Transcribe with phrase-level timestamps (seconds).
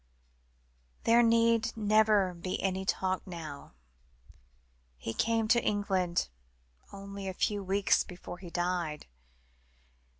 [1.03, 3.75] "There need never be any talk now.
[4.97, 6.27] He came to England
[6.91, 9.05] only a few weeks before he died.